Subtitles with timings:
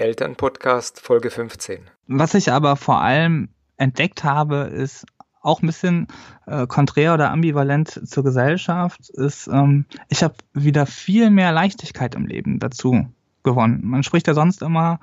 [0.00, 1.82] Elternpodcast Folge 15.
[2.06, 5.04] Was ich aber vor allem entdeckt habe, ist
[5.42, 6.08] auch ein bisschen
[6.46, 12.26] äh, konträr oder ambivalent zur Gesellschaft, ist, ähm, ich habe wieder viel mehr Leichtigkeit im
[12.26, 13.06] Leben dazu
[13.42, 13.80] gewonnen.
[13.82, 15.00] Man spricht ja sonst immer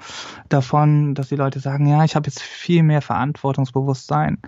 [0.49, 4.39] davon, dass die Leute sagen, ja, ich habe jetzt viel mehr Verantwortungsbewusstsein.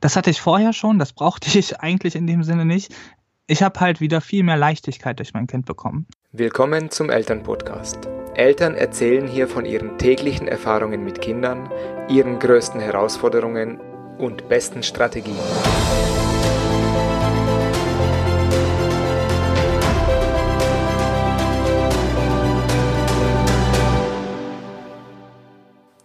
[0.00, 2.94] Das hatte ich vorher schon, das brauchte ich eigentlich in dem Sinne nicht.
[3.46, 6.06] Ich habe halt wieder viel mehr Leichtigkeit durch mein Kind bekommen.
[6.32, 8.06] Willkommen zum Elternpodcast.
[8.34, 11.70] Eltern erzählen hier von ihren täglichen Erfahrungen mit Kindern,
[12.08, 13.80] ihren größten Herausforderungen
[14.18, 15.36] und besten Strategien.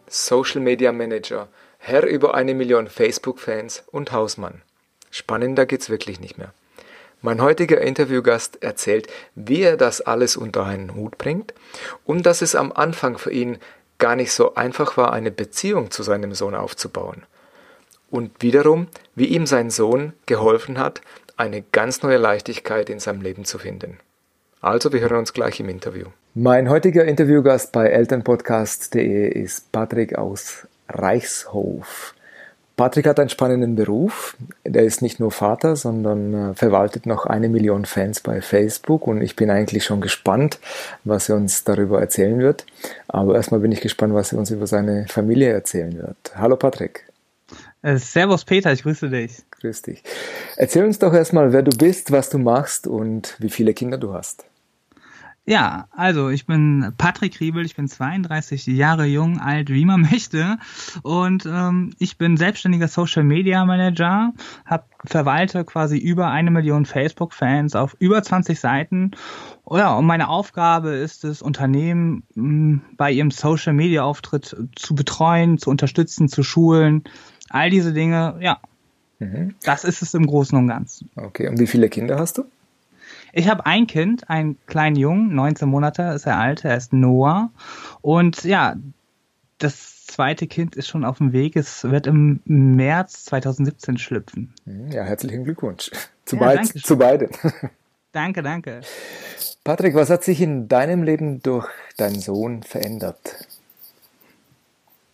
[0.07, 1.47] Social Media Manager,
[1.77, 4.61] Herr über eine Million Facebook-Fans und Hausmann.
[5.11, 6.53] Spannender geht's wirklich nicht mehr.
[7.25, 11.53] Mein heutiger Interviewgast erzählt, wie er das alles unter einen Hut bringt
[12.03, 13.59] und dass es am Anfang für ihn
[13.97, 17.23] gar nicht so einfach war, eine Beziehung zu seinem Sohn aufzubauen.
[18.11, 20.99] Und wiederum, wie ihm sein Sohn geholfen hat,
[21.37, 23.99] eine ganz neue Leichtigkeit in seinem Leben zu finden.
[24.59, 26.07] Also, wir hören uns gleich im Interview.
[26.33, 32.15] Mein heutiger Interviewgast bei elternpodcast.de ist Patrick aus Reichshof.
[32.75, 34.35] Patrick hat einen spannenden Beruf.
[34.63, 39.21] Er ist nicht nur Vater, sondern äh, verwaltet noch eine Million Fans bei Facebook und
[39.21, 40.59] ich bin eigentlich schon gespannt,
[41.03, 42.65] was er uns darüber erzählen wird.
[43.07, 46.17] Aber erstmal bin ich gespannt, was er uns über seine Familie erzählen wird.
[46.35, 47.05] Hallo Patrick.
[47.83, 49.43] Äh, servus Peter, ich grüße dich.
[49.61, 50.03] Grüß dich.
[50.57, 54.13] Erzähl uns doch erstmal, wer du bist, was du machst und wie viele Kinder du
[54.13, 54.45] hast.
[55.45, 60.57] Ja, also ich bin Patrick Riebel, ich bin 32 Jahre jung, alt, wie man möchte.
[61.01, 64.31] Und ähm, ich bin selbstständiger Social Media Manager,
[64.65, 69.11] hab, verwalte quasi über eine Million Facebook-Fans auf über 20 Seiten.
[69.65, 74.55] Oh ja, und meine Aufgabe ist es, Unternehmen mh, hm, bei ihrem Social Media Auftritt
[74.75, 77.03] zu betreuen, zu unterstützen, zu schulen.
[77.49, 78.59] All diese Dinge, ja.
[79.19, 79.55] Mhm.
[79.63, 81.09] Das ist es im Großen und Ganzen.
[81.17, 82.45] Okay, und wie viele Kinder hast du?
[83.35, 87.49] Ich habe ein Kind, einen kleinen Jungen, 19 Monate ist er alt, er ist Noah.
[88.01, 88.75] Und ja,
[89.57, 91.55] das zweite Kind ist schon auf dem Weg.
[91.55, 94.53] Es wird im März 2017 schlüpfen.
[94.65, 95.89] Hm, ja, herzlichen Glückwunsch.
[96.25, 97.29] Zu, ja, beid, zu beiden.
[98.11, 98.81] Danke, danke.
[99.63, 101.67] Patrick, was hat sich in deinem Leben durch
[101.97, 103.47] deinen Sohn verändert?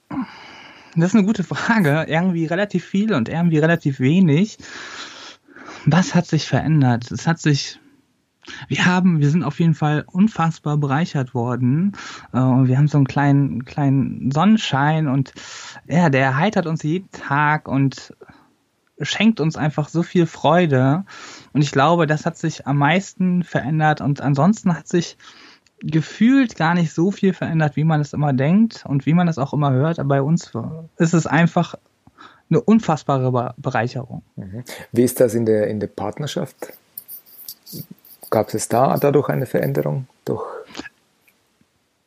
[0.09, 2.05] Das ist eine gute Frage.
[2.09, 4.57] Irgendwie relativ viel und irgendwie relativ wenig.
[5.85, 7.09] Was hat sich verändert?
[7.09, 7.79] Es hat sich
[8.67, 11.93] wir haben, wir sind auf jeden Fall unfassbar bereichert worden.
[12.33, 15.33] Äh, wir haben so einen kleinen, kleinen Sonnenschein und
[15.87, 18.13] ja, der erheitert uns jeden Tag und
[19.01, 21.05] schenkt uns einfach so viel Freude.
[21.53, 25.17] Und ich glaube, das hat sich am meisten verändert und ansonsten hat sich
[25.81, 29.37] gefühlt gar nicht so viel verändert, wie man es immer denkt und wie man es
[29.37, 29.99] auch immer hört.
[29.99, 30.51] Aber bei uns
[30.97, 31.75] ist es einfach
[32.49, 34.23] eine unfassbare Bereicherung.
[34.35, 34.63] Mhm.
[34.91, 36.73] Wie ist das in der, in der Partnerschaft?
[38.29, 40.45] Gab es da dadurch eine Veränderung durch,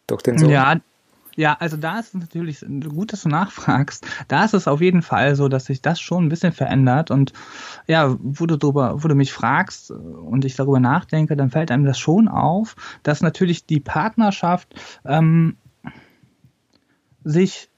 [0.06, 0.50] durch den Sohn?
[0.50, 0.77] Ja,
[1.34, 4.06] ja, also da ist es natürlich gut, dass du nachfragst.
[4.28, 7.11] Da ist es auf jeden Fall so, dass sich das schon ein bisschen verändert.
[7.11, 7.32] Und
[7.87, 11.84] ja, wo du drüber, wo du mich fragst und ich darüber nachdenke, dann fällt einem
[11.84, 14.75] das schon auf, dass natürlich die Partnerschaft
[15.06, 15.56] ähm,
[17.25, 17.71] sich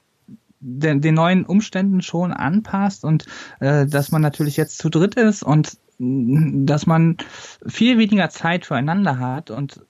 [0.59, 3.25] den, den neuen Umständen schon anpasst und
[3.59, 7.17] äh, dass man natürlich jetzt zu dritt ist und dass man
[7.65, 9.81] viel weniger Zeit füreinander hat und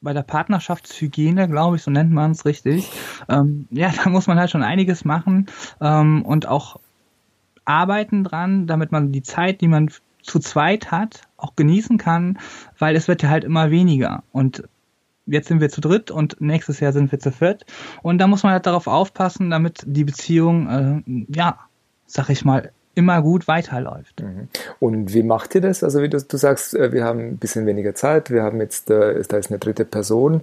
[0.00, 2.90] bei der Partnerschaftshygiene, glaube ich, so nennt man es richtig,
[3.28, 5.46] ähm, ja, da muss man halt schon einiges machen
[5.80, 6.78] ähm, und auch
[7.64, 9.90] arbeiten dran, damit man die Zeit, die man
[10.22, 12.38] zu zweit hat, auch genießen kann,
[12.78, 14.22] weil es wird ja halt immer weniger.
[14.32, 14.62] Und
[15.26, 17.64] jetzt sind wir zu dritt und nächstes Jahr sind wir zu viert.
[18.02, 21.58] Und da muss man halt darauf aufpassen, damit die Beziehung, äh, ja,
[22.06, 24.20] sag ich mal, immer gut weiterläuft.
[24.20, 24.48] Mhm.
[24.80, 25.84] Und wie macht ihr das?
[25.84, 28.90] Also wie du, du sagst, äh, wir haben ein bisschen weniger Zeit, wir haben jetzt,
[28.90, 30.40] äh, da ist eine dritte Person,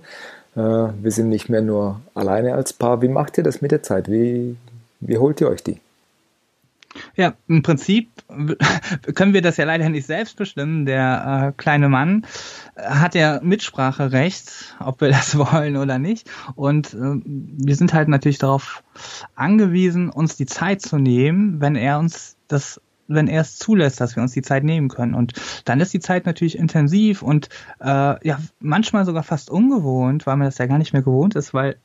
[0.56, 3.02] äh, wir sind nicht mehr nur alleine als Paar.
[3.02, 4.10] Wie macht ihr das mit der Zeit?
[4.10, 4.56] Wie,
[5.02, 5.82] wie holt ihr euch die?
[7.16, 8.10] Ja, im Prinzip
[9.16, 10.86] können wir das ja leider nicht selbst bestimmen.
[10.86, 12.26] Der äh, kleine Mann
[12.78, 16.30] hat ja Mitspracherecht, ob wir das wollen oder nicht.
[16.56, 18.84] Und äh, wir sind halt natürlich darauf
[19.36, 24.16] angewiesen, uns die Zeit zu nehmen, wenn er uns das wenn er es zulässt, dass
[24.16, 25.14] wir uns die Zeit nehmen können.
[25.14, 25.34] Und
[25.66, 27.50] dann ist die Zeit natürlich intensiv und
[27.80, 31.54] äh, ja, manchmal sogar fast ungewohnt, weil man das ja gar nicht mehr gewohnt ist,
[31.54, 31.76] weil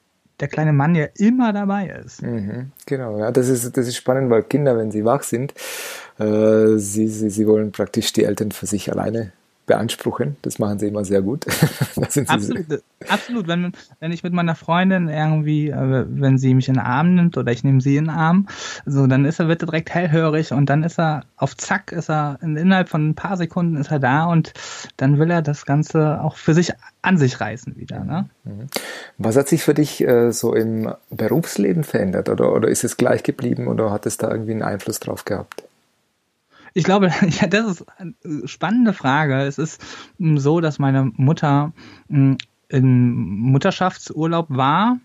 [0.41, 2.23] der kleine Mann ja immer dabei ist.
[2.23, 5.53] Mhm, genau, ja, das ist, das ist spannend, weil Kinder, wenn sie wach sind,
[6.19, 9.33] äh, sie, sie, sie wollen praktisch die Eltern für sich alleine
[9.71, 10.37] beanspruchen.
[10.43, 11.47] Das machen sie immer sehr gut.
[12.27, 13.47] absolut, absolut.
[13.47, 13.71] Wenn,
[14.01, 17.53] wenn ich mit meiner Freundin irgendwie, äh, wenn sie mich in den Arm nimmt oder
[17.53, 18.49] ich nehme sie in den Arm,
[18.85, 22.11] so, dann ist er, wird er direkt hellhörig und dann ist er auf Zack, ist
[22.11, 24.55] er innerhalb von ein paar Sekunden ist er da und
[24.97, 26.73] dann will er das Ganze auch für sich
[27.03, 28.03] an sich reißen wieder.
[28.03, 28.29] Ne?
[28.43, 28.67] Mhm.
[29.19, 33.23] Was hat sich für dich äh, so im Berufsleben verändert oder, oder ist es gleich
[33.23, 35.63] geblieben oder hat es da irgendwie einen Einfluss drauf gehabt?
[36.75, 37.07] Ich glaube,
[37.41, 38.15] ja, das ist eine
[38.47, 39.43] spannende Frage.
[39.43, 39.83] Es ist
[40.19, 41.73] hm, so, dass meine Mutter
[42.09, 42.39] hm,
[42.69, 44.99] in Mutterschaftsurlaub war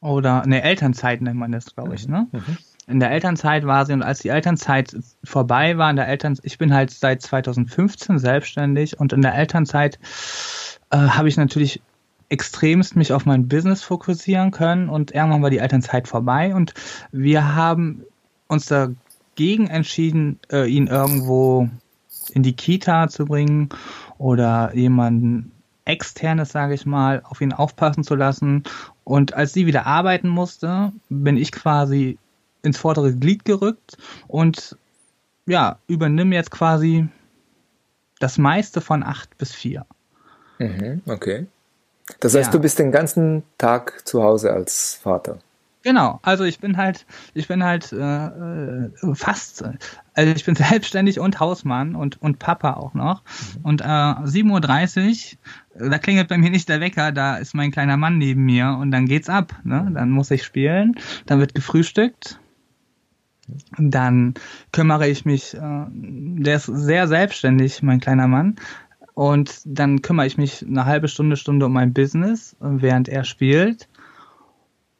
[0.00, 2.08] oder ne Elternzeit nennt man das, glaube ich.
[2.08, 2.26] Ne?
[2.32, 2.38] Mhm.
[2.38, 2.58] mhm.
[2.86, 6.58] In der Elternzeit war sie und als die Elternzeit vorbei war, in der Eltern, ich
[6.58, 10.00] bin halt seit 2015 selbstständig und in der Elternzeit
[10.90, 11.80] äh, habe ich natürlich
[12.30, 16.74] extremst mich auf mein Business fokussieren können und irgendwann war die Elternzeit vorbei und
[17.12, 18.02] wir haben
[18.48, 18.66] uns
[19.34, 21.68] dagegen entschieden, äh, ihn irgendwo
[22.32, 23.70] in die Kita zu bringen
[24.18, 25.52] oder jemanden
[25.84, 28.64] externes, sage ich mal, auf ihn aufpassen zu lassen.
[29.04, 32.18] Und als sie wieder arbeiten musste, bin ich quasi
[32.62, 33.96] ins vordere Glied gerückt
[34.28, 34.76] und
[35.46, 37.08] ja, übernimm jetzt quasi
[38.18, 39.86] das meiste von acht bis vier.
[40.58, 41.46] Mhm, okay.
[42.20, 42.52] Das heißt, ja.
[42.52, 45.38] du bist den ganzen Tag zu Hause als Vater.
[45.82, 49.64] Genau, also ich bin halt, ich bin halt äh, äh fast,
[50.14, 53.22] also ich bin selbstständig und Hausmann und, und Papa auch noch.
[53.56, 53.64] Mhm.
[53.64, 55.36] Und äh, 7.30
[55.78, 58.76] Uhr, da klingelt bei mir nicht der Wecker, da ist mein kleiner Mann neben mir
[58.78, 59.54] und dann geht's ab.
[59.64, 59.90] Ne?
[59.94, 60.96] Dann muss ich spielen,
[61.26, 62.38] dann wird gefrühstückt.
[63.78, 64.34] Dann
[64.72, 68.56] kümmere ich mich, äh, der ist sehr selbstständig, mein kleiner Mann.
[69.14, 73.88] Und dann kümmere ich mich eine halbe Stunde, Stunde um mein Business, während er spielt.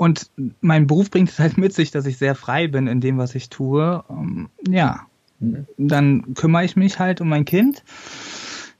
[0.00, 0.30] Und
[0.62, 3.34] mein Beruf bringt es halt mit sich, dass ich sehr frei bin in dem, was
[3.34, 4.02] ich tue.
[4.08, 5.00] Ähm, ja,
[5.40, 5.66] mhm.
[5.76, 7.84] dann kümmere ich mich halt um mein Kind.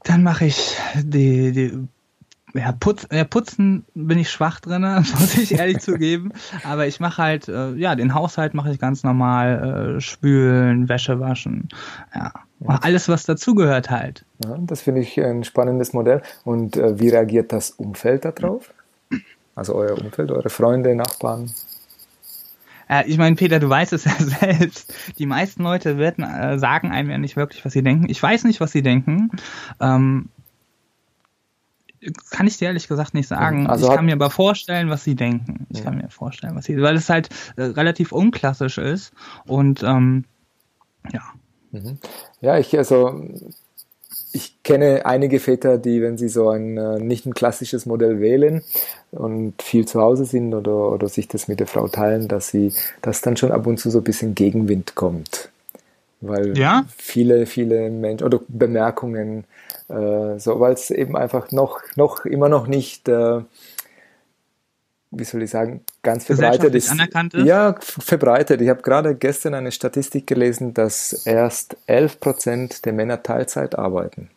[0.03, 1.79] Dann mache ich die, die
[2.55, 4.81] ja, Putz, ja, putzen bin ich schwach drin,
[5.21, 6.33] muss ich ehrlich zugeben.
[6.65, 11.21] Aber ich mache halt, äh, ja, den Haushalt mache ich ganz normal, äh, spülen, Wäsche
[11.21, 11.69] waschen.
[12.15, 12.33] Ja,
[12.65, 14.25] alles, was dazugehört halt.
[14.43, 16.23] Ja, das finde ich ein spannendes Modell.
[16.45, 18.73] Und äh, wie reagiert das Umfeld darauf?
[19.55, 21.50] Also euer Umfeld, eure Freunde, Nachbarn?
[22.88, 24.93] Äh, ich meine, Peter, du weißt es ja selbst.
[25.19, 28.08] Die meisten Leute werden, äh, sagen einem ja nicht wirklich, was sie denken.
[28.08, 29.31] Ich weiß nicht, was sie denken.
[29.81, 30.29] Ähm,
[32.31, 33.67] kann ich dir ehrlich gesagt nicht sagen.
[33.67, 35.67] Also ich kann mir aber vorstellen, was sie denken.
[35.69, 35.85] Ich ja.
[35.85, 39.12] kann mir vorstellen, was sie, weil es halt äh, relativ unklassisch ist
[39.47, 40.25] und ähm,
[41.12, 41.20] ja.
[41.73, 41.99] Mhm.
[42.41, 43.29] Ja, ich, also
[44.32, 48.62] ich kenne einige Väter, die, wenn sie so ein äh, nicht ein klassisches Modell wählen
[49.11, 52.73] und viel zu Hause sind oder, oder sich das mit der Frau teilen, dass sie,
[53.03, 55.50] dass dann schon ab und zu so ein bisschen Gegenwind kommt.
[56.21, 56.85] Weil ja?
[56.97, 59.44] viele, viele Menschen oder Bemerkungen,
[59.88, 63.41] äh, so, weil es eben einfach noch, noch, immer noch nicht äh,
[65.11, 66.91] wie soll ich sagen, ganz verbreitet ist.
[66.91, 67.47] Anerkannt ist.
[67.47, 68.61] Ja, verbreitet.
[68.61, 74.31] Ich habe gerade gestern eine Statistik gelesen, dass erst 11 Prozent der Männer Teilzeit arbeiten.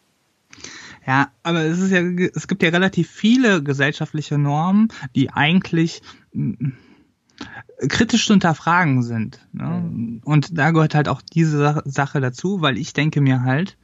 [1.06, 2.02] Ja, aber es ist ja,
[2.34, 6.72] es gibt ja relativ viele gesellschaftliche Normen, die eigentlich mm,
[7.90, 9.46] kritisch zu hinterfragen sind.
[9.52, 9.84] Ne?
[9.86, 10.22] Mhm.
[10.24, 13.78] Und da gehört halt auch diese Sache dazu, weil ich denke mir halt,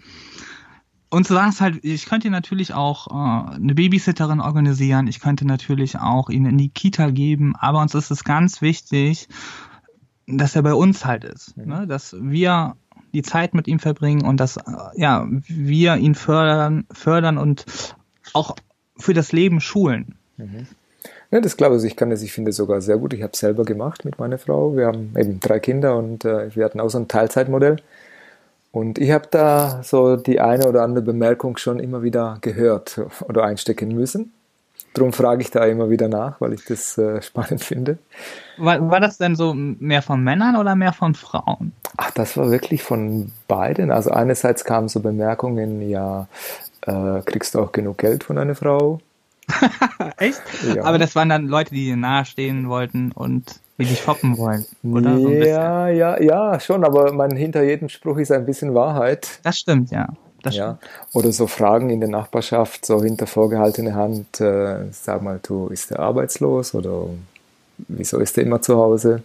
[1.10, 5.46] und so sagen es halt, ich könnte natürlich auch äh, eine Babysitterin organisieren, ich könnte
[5.46, 9.28] natürlich auch ihn in die Kita geben, aber uns ist es ganz wichtig,
[10.28, 11.66] dass er bei uns halt ist, mhm.
[11.66, 11.88] ne?
[11.88, 12.76] dass wir
[13.14, 14.62] die Zeit mit ihm verbringen und dass äh,
[14.96, 17.66] ja wir ihn fördern, fördern und
[18.34, 18.56] auch
[18.98, 20.16] für das Leben schulen.
[20.38, 20.68] Mhm.
[21.32, 21.84] Ja, das glaube ich.
[21.84, 23.14] Ich kann das, ich finde sogar sehr gut.
[23.14, 24.76] Ich habe es selber gemacht mit meiner Frau.
[24.76, 27.78] Wir haben eben drei Kinder und äh, wir hatten auch so ein Teilzeitmodell.
[28.72, 33.44] Und ich habe da so die eine oder andere Bemerkung schon immer wieder gehört oder
[33.44, 34.32] einstecken müssen.
[34.94, 38.00] Darum frage ich da immer wieder nach, weil ich das äh, spannend finde.
[38.58, 41.74] War, war das denn so mehr von Männern oder mehr von Frauen?
[41.98, 43.92] Ach, das war wirklich von beiden.
[43.92, 46.28] Also einerseits kamen so Bemerkungen, ja,
[46.82, 49.00] äh, kriegst du auch genug Geld von deiner Frau?
[50.18, 50.42] Echt?
[50.76, 50.84] Ja.
[50.84, 55.18] Aber das waren dann Leute, die dir nahestehen wollten und die dich foppen wollen, oder?
[55.18, 59.40] So ja, ja, ja, schon, aber man, hinter jedem Spruch ist ein bisschen Wahrheit.
[59.44, 60.08] Das stimmt, ja.
[60.44, 60.78] Das ja.
[60.78, 61.16] Stimmt.
[61.16, 65.92] Oder so Fragen in der Nachbarschaft, so hinter vorgehaltener Hand, äh, sag mal, du, ist
[65.92, 67.06] der arbeitslos oder
[67.88, 69.24] wieso ist der immer zu Hause?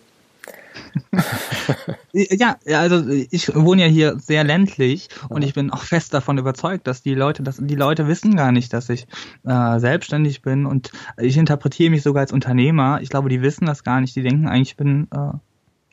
[2.13, 6.87] ja, also ich wohne ja hier sehr ländlich und ich bin auch fest davon überzeugt,
[6.87, 9.07] dass die Leute, dass die Leute wissen gar nicht, dass ich
[9.45, 13.01] äh, selbstständig bin und ich interpretiere mich sogar als Unternehmer.
[13.03, 14.17] Ich glaube, die wissen das gar nicht.
[14.17, 15.33] Die denken eigentlich, ich bin äh,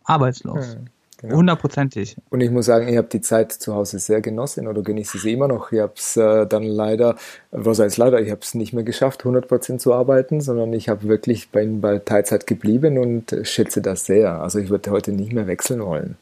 [0.03, 0.75] arbeitslos.
[0.75, 0.85] Hm.
[1.21, 1.35] Genau.
[1.35, 2.17] Hundertprozentig.
[2.31, 5.33] Und ich muss sagen, ich habe die Zeit zu Hause sehr genossen oder genieße sie
[5.33, 5.71] immer noch.
[5.71, 7.15] Ich habe es äh, dann leider,
[7.51, 11.07] was heißt leider, ich habe es nicht mehr geschafft, 100% zu arbeiten, sondern ich habe
[11.07, 14.41] wirklich bei, bei Teilzeit geblieben und schätze das sehr.
[14.41, 16.17] Also ich würde heute nicht mehr wechseln wollen.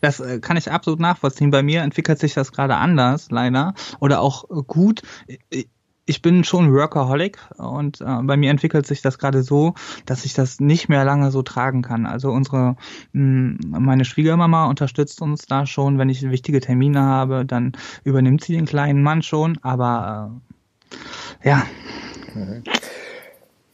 [0.00, 1.50] Das äh, kann ich absolut nachvollziehen.
[1.50, 3.74] Bei mir entwickelt sich das gerade anders, leider.
[4.00, 5.02] Oder auch gut
[6.06, 10.34] ich bin schon Workaholic und äh, bei mir entwickelt sich das gerade so, dass ich
[10.34, 12.06] das nicht mehr lange so tragen kann.
[12.06, 12.76] Also unsere,
[13.12, 17.72] mh, meine Schwiegermama unterstützt uns da schon, wenn ich wichtige Termine habe, dann
[18.04, 20.32] übernimmt sie den kleinen Mann schon, aber
[21.42, 21.66] äh, ja.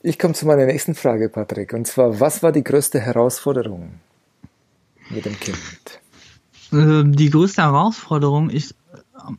[0.02, 3.94] Ich komme zu meiner nächsten Frage, Patrick, und zwar, was war die größte Herausforderung
[5.10, 6.00] mit dem Kind?
[6.72, 8.76] Äh, die größte Herausforderung ist,
[9.14, 9.32] äh,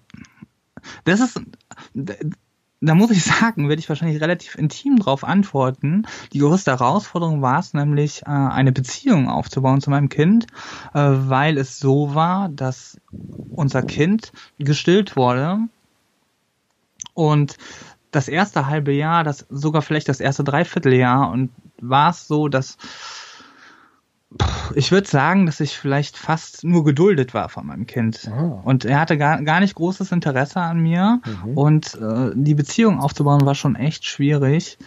[1.06, 1.42] das ist,
[2.82, 6.04] da muss ich sagen, werde ich wahrscheinlich relativ intim drauf antworten.
[6.34, 10.48] Die größte Herausforderung war es nämlich, äh, eine Beziehung aufzubauen zu meinem Kind,
[10.94, 13.00] äh, weil es so war, dass
[13.56, 15.60] unser Kind gestillt wurde
[17.14, 17.58] und
[18.12, 22.78] das erste halbe Jahr, das sogar vielleicht das erste Dreivierteljahr und war es so, dass
[24.76, 28.30] ich würde sagen, dass ich vielleicht fast nur geduldet war von meinem Kind.
[28.32, 28.62] Oh.
[28.64, 31.22] Und er hatte gar, gar nicht großes Interesse an mir.
[31.26, 31.58] Mhm.
[31.58, 34.78] Und äh, die Beziehung aufzubauen war schon echt schwierig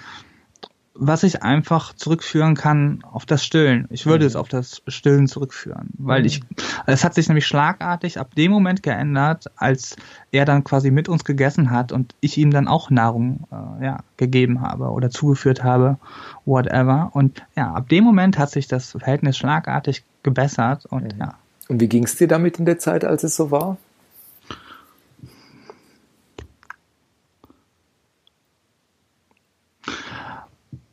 [0.94, 3.86] was ich einfach zurückführen kann auf das Stillen.
[3.90, 4.28] Ich würde mhm.
[4.28, 6.26] es auf das Stillen zurückführen, weil mhm.
[6.26, 6.40] ich,
[6.86, 9.96] es hat sich nämlich schlagartig ab dem Moment geändert, als
[10.30, 13.98] er dann quasi mit uns gegessen hat und ich ihm dann auch Nahrung äh, ja,
[14.16, 15.98] gegeben habe oder zugeführt habe,
[16.44, 17.10] whatever.
[17.12, 21.20] Und ja, ab dem Moment hat sich das Verhältnis schlagartig gebessert und mhm.
[21.20, 21.34] ja.
[21.66, 23.78] Und wie ging es dir damit in der Zeit, als es so war?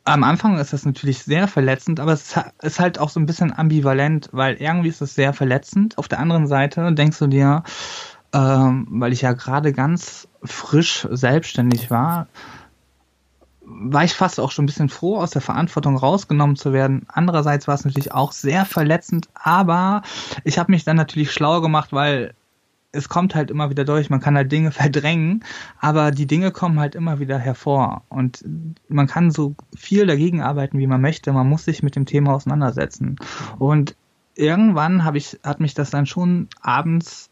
[0.04, 3.56] Am Anfang ist das natürlich sehr verletzend, aber es ist halt auch so ein bisschen
[3.56, 5.96] ambivalent, weil irgendwie ist es sehr verletzend.
[5.98, 7.62] Auf der anderen Seite denkst du dir,
[8.32, 12.26] ähm, weil ich ja gerade ganz frisch selbstständig war,
[13.64, 17.06] war ich fast auch schon ein bisschen froh, aus der Verantwortung rausgenommen zu werden.
[17.08, 20.02] Andererseits war es natürlich auch sehr verletzend, aber
[20.44, 22.34] ich habe mich dann natürlich schlau gemacht, weil
[22.92, 25.44] es kommt halt immer wieder durch, man kann halt Dinge verdrängen,
[25.80, 28.44] aber die Dinge kommen halt immer wieder hervor und
[28.88, 32.34] man kann so viel dagegen arbeiten, wie man möchte, man muss sich mit dem Thema
[32.34, 33.16] auseinandersetzen.
[33.58, 33.96] Und
[34.34, 37.30] irgendwann habe ich, hat mich das dann schon abends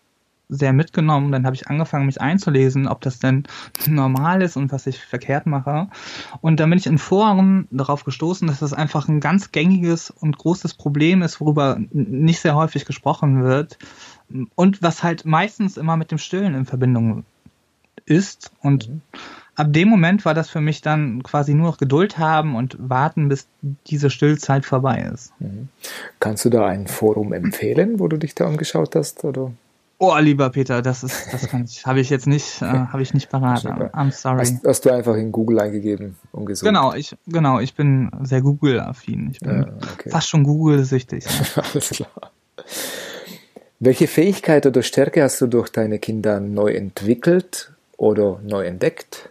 [0.50, 1.32] sehr mitgenommen.
[1.32, 3.44] Dann habe ich angefangen, mich einzulesen, ob das denn
[3.86, 5.88] normal ist und was ich verkehrt mache.
[6.40, 10.36] Und dann bin ich in Foren darauf gestoßen, dass das einfach ein ganz gängiges und
[10.36, 13.78] großes Problem ist, worüber nicht sehr häufig gesprochen wird
[14.54, 17.24] und was halt meistens immer mit dem Stillen in Verbindung
[18.06, 18.50] ist.
[18.62, 19.00] Und mhm.
[19.54, 23.28] ab dem Moment war das für mich dann quasi nur noch Geduld haben und warten,
[23.28, 23.46] bis
[23.86, 25.32] diese Stillzeit vorbei ist.
[25.40, 25.68] Mhm.
[26.18, 29.24] Kannst du da ein Forum empfehlen, wo du dich da angeschaut hast?
[29.24, 29.52] Oder?
[30.02, 33.12] Oh, lieber Peter, das ist, das kann ich, habe ich jetzt nicht, äh, habe ich
[33.12, 33.66] nicht parat.
[33.66, 34.38] I'm sorry.
[34.38, 36.66] Hast, hast, du einfach in Google eingegeben und gesucht?
[36.66, 39.30] Genau, ich, genau, ich bin sehr Google-affin.
[39.32, 40.08] Ich bin ja, okay.
[40.08, 41.26] fast schon Google-süchtig.
[41.72, 42.30] Alles klar.
[43.82, 49.30] Welche Fähigkeit oder Stärke hast du durch deine Kinder neu entwickelt oder neu entdeckt?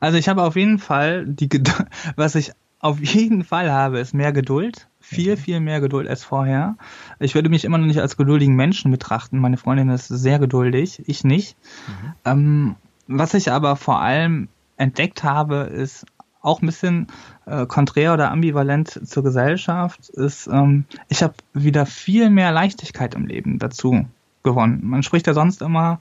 [0.00, 1.48] Also ich habe auf jeden Fall die
[2.16, 4.86] was ich auf jeden Fall habe, ist mehr Geduld.
[5.00, 5.38] Viel, mhm.
[5.38, 6.76] viel mehr Geduld als vorher.
[7.20, 9.38] Ich würde mich immer noch nicht als geduldigen Menschen betrachten.
[9.38, 11.56] Meine Freundin ist sehr geduldig, ich nicht.
[11.88, 12.12] Mhm.
[12.26, 16.04] Ähm, was ich aber vor allem entdeckt habe, ist
[16.40, 17.08] auch ein bisschen
[17.46, 23.26] äh, konträr oder ambivalent zur Gesellschaft, ist, ähm, ich habe wieder viel mehr Leichtigkeit im
[23.26, 24.06] Leben dazu
[24.46, 24.80] gewonnen.
[24.84, 25.98] Man spricht ja sonst immer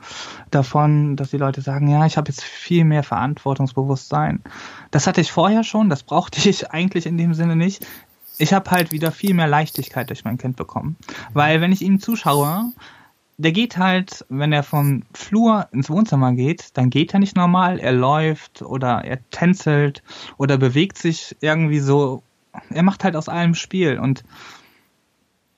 [0.51, 4.41] davon, dass die Leute sagen, ja, ich habe jetzt viel mehr Verantwortungsbewusstsein.
[4.91, 7.85] Das hatte ich vorher schon, das brauchte ich eigentlich in dem Sinne nicht.
[8.37, 10.97] Ich habe halt wieder viel mehr Leichtigkeit durch mein Kind bekommen.
[11.33, 12.71] Weil wenn ich ihm zuschaue,
[13.37, 17.79] der geht halt, wenn er vom Flur ins Wohnzimmer geht, dann geht er nicht normal,
[17.79, 20.03] er läuft oder er tänzelt
[20.37, 22.23] oder bewegt sich irgendwie so.
[22.69, 24.23] Er macht halt aus allem Spiel und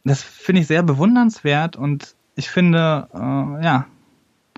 [0.04, 3.86] das finde ich sehr bewundernswert und ich finde, äh, ja,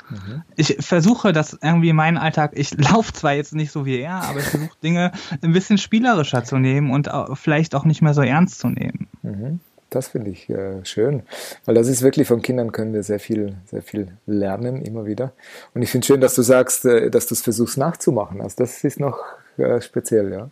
[0.09, 0.43] mhm.
[0.55, 4.23] ich versuche das irgendwie in meinen Alltag, ich laufe zwar jetzt nicht so wie er,
[4.23, 5.11] aber ich versuche Dinge
[5.41, 9.07] ein bisschen spielerischer zu nehmen und vielleicht auch nicht mehr so ernst zu nehmen.
[9.23, 9.59] Mhm.
[9.89, 11.23] Das finde ich äh, schön,
[11.65, 15.31] weil das ist wirklich von Kindern können wir sehr viel, sehr viel lernen immer wieder.
[15.73, 18.41] Und ich finde schön, dass du sagst, äh, dass du es versuchst nachzumachen.
[18.41, 19.17] Also das ist noch
[19.57, 20.49] äh, speziell, ja.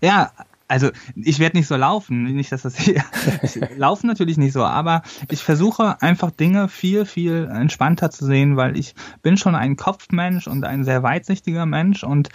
[0.00, 0.30] Ja,
[0.68, 3.04] also ich werde nicht so laufen, nicht, dass das hier,
[3.42, 8.56] ich laufe natürlich nicht so, aber ich versuche einfach Dinge viel, viel entspannter zu sehen,
[8.56, 12.28] weil ich bin schon ein Kopfmensch und ein sehr weitsichtiger Mensch und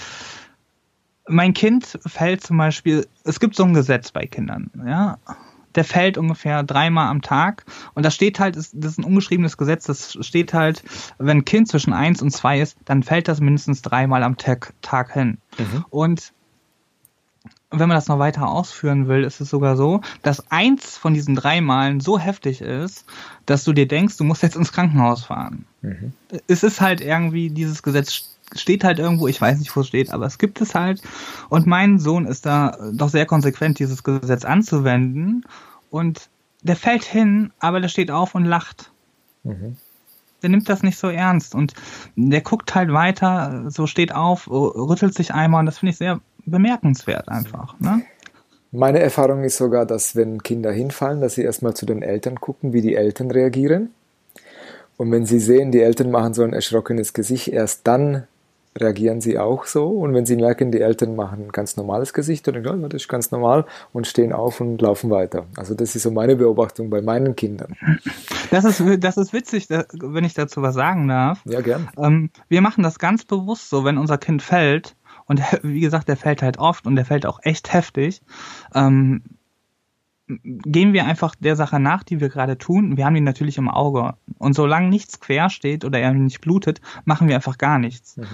[1.28, 5.18] mein Kind fällt zum Beispiel, es gibt so ein Gesetz bei Kindern, ja.
[5.76, 7.66] Der fällt ungefähr dreimal am Tag.
[7.94, 10.84] Und da steht halt, das ist ein ungeschriebenes Gesetz, das steht halt,
[11.18, 14.74] wenn ein Kind zwischen eins und zwei ist, dann fällt das mindestens dreimal am Tag,
[14.82, 15.38] Tag hin.
[15.58, 15.86] Mhm.
[15.90, 16.34] Und
[17.72, 21.36] wenn man das noch weiter ausführen will, ist es sogar so, dass eins von diesen
[21.36, 23.06] drei Malen so heftig ist,
[23.46, 25.66] dass du dir denkst, du musst jetzt ins Krankenhaus fahren.
[25.82, 26.14] Mhm.
[26.48, 30.12] Es ist halt irgendwie, dieses Gesetz steht halt irgendwo, ich weiß nicht, wo es steht,
[30.12, 31.02] aber es gibt es halt.
[31.50, 35.46] Und mein Sohn ist da doch sehr konsequent, dieses Gesetz anzuwenden.
[35.90, 36.30] Und
[36.62, 38.92] der fällt hin, aber der steht auf und lacht.
[39.44, 39.78] Mhm.
[40.42, 41.74] Der nimmt das nicht so ernst und
[42.16, 46.22] der guckt halt weiter, so steht auf, rüttelt sich einmal und das finde ich sehr
[46.46, 47.78] bemerkenswert einfach.
[47.80, 48.04] Ne?
[48.72, 52.72] Meine Erfahrung ist sogar, dass wenn Kinder hinfallen, dass sie erstmal zu den Eltern gucken,
[52.72, 53.90] wie die Eltern reagieren.
[54.96, 58.28] Und wenn sie sehen, die Eltern machen so ein erschrockenes Gesicht, erst dann
[58.78, 59.88] reagieren sie auch so.
[59.88, 63.04] Und wenn sie merken, die Eltern machen ein ganz normales Gesicht, dann denken, ja, das
[63.04, 65.46] ist ganz normal und stehen auf und laufen weiter.
[65.58, 67.76] Also das ist so meine Beobachtung bei meinen Kindern.
[68.52, 71.42] Das ist, das ist witzig, wenn ich dazu was sagen darf.
[71.46, 71.90] Ja, gern.
[71.98, 74.96] Ähm, wir machen das ganz bewusst so, wenn unser Kind fällt,
[75.30, 78.22] und wie gesagt, der fällt halt oft und der fällt auch echt heftig.
[78.74, 79.22] Ähm,
[80.44, 82.98] gehen wir einfach der Sache nach, die wir gerade tun.
[82.98, 84.16] Wir haben ihn natürlich im Auge.
[84.38, 88.18] Und solange nichts quer steht oder er nicht blutet, machen wir einfach gar nichts.
[88.18, 88.28] Mhm.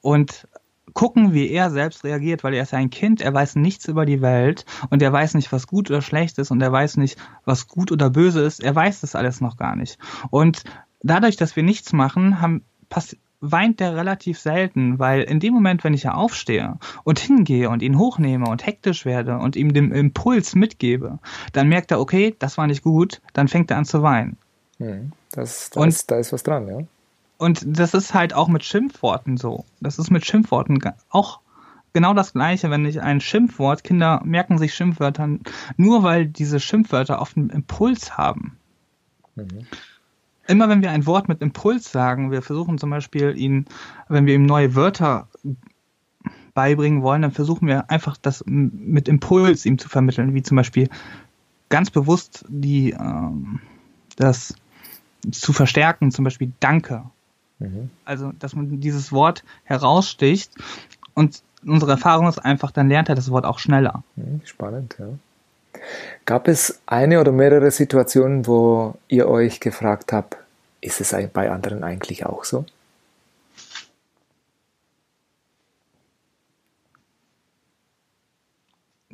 [0.00, 0.48] Und
[0.92, 4.06] gucken, wie er selbst reagiert, weil er ist ja ein Kind, er weiß nichts über
[4.06, 7.16] die Welt und er weiß nicht, was gut oder schlecht ist und er weiß nicht,
[7.44, 8.62] was gut oder böse ist.
[8.62, 9.98] Er weiß das alles noch gar nicht.
[10.30, 10.64] Und
[11.02, 15.82] dadurch, dass wir nichts machen, haben, passiert weint der relativ selten, weil in dem Moment,
[15.82, 19.92] wenn ich ja aufstehe und hingehe und ihn hochnehme und hektisch werde und ihm den
[19.92, 21.18] Impuls mitgebe,
[21.52, 24.36] dann merkt er, okay, das war nicht gut, dann fängt er an zu weinen.
[24.78, 26.80] Hm, das, das, und, da ist was dran, ja.
[27.40, 29.64] Und das ist halt auch mit Schimpfworten so.
[29.80, 30.78] Das ist mit Schimpfworten
[31.08, 31.40] auch
[31.92, 35.38] genau das Gleiche, wenn ich ein Schimpfwort, Kinder merken sich Schimpfwörter
[35.76, 38.58] nur, weil diese Schimpfwörter oft einen Impuls haben.
[39.34, 39.66] Mhm
[40.50, 43.66] immer wenn wir ein Wort mit Impuls sagen, wir versuchen zum Beispiel ihn,
[44.08, 45.28] wenn wir ihm neue Wörter
[46.54, 50.88] beibringen wollen, dann versuchen wir einfach das mit Impuls ihm zu vermitteln, wie zum Beispiel
[51.68, 53.60] ganz bewusst die ähm,
[54.16, 54.54] das
[55.30, 57.04] zu verstärken, zum Beispiel Danke.
[57.60, 57.90] Mhm.
[58.04, 60.52] Also, dass man dieses Wort heraussticht
[61.14, 64.02] und unsere Erfahrung ist einfach, dann lernt er das Wort auch schneller.
[64.16, 65.06] Mhm, spannend, ja.
[66.24, 70.36] Gab es eine oder mehrere Situationen, wo ihr euch gefragt habt,
[70.80, 72.64] ist es bei anderen eigentlich auch so?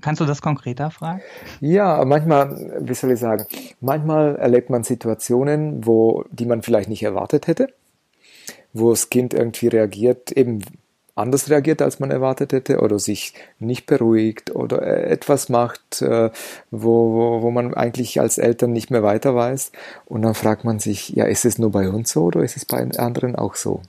[0.01, 1.21] Kannst du das konkreter fragen?
[1.61, 3.47] Ja, manchmal, wie soll ich sagen,
[3.81, 7.73] manchmal erlebt man Situationen, wo, die man vielleicht nicht erwartet hätte,
[8.79, 10.63] wo das Kind irgendwie reagiert, eben
[11.17, 16.31] anders reagiert, als man erwartet hätte, oder sich nicht beruhigt oder etwas macht, äh,
[16.71, 19.73] wo, wo, wo man eigentlich als Eltern nicht mehr weiter weiß.
[20.05, 22.65] Und dann fragt man sich, ja, ist es nur bei uns so oder ist es
[22.65, 23.81] bei anderen auch so?